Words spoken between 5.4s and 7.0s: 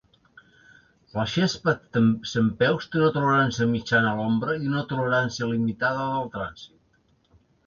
limitada del trànsit.